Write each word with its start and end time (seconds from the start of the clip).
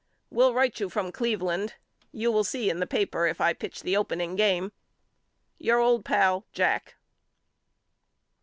Will 0.31 0.55
write 0.55 0.79
you 0.79 0.89
from 0.89 1.11
Cleveland. 1.11 1.75
You 2.11 2.31
will 2.31 2.43
see 2.43 2.71
in 2.71 2.79
the 2.79 2.87
paper 2.87 3.27
if 3.27 3.39
I 3.39 3.53
pitch 3.53 3.83
the 3.83 3.95
opening 3.95 4.35
game. 4.35 4.71
Your 5.59 5.77
old 5.77 6.03
pal, 6.05 6.43
JACK. 6.53 6.95